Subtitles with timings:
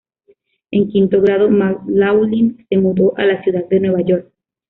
[0.71, 4.31] En quinto grado, McLaughlin se mudó a la Ciudad de Nueva York.